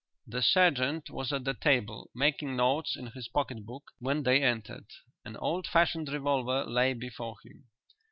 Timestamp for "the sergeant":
0.25-1.11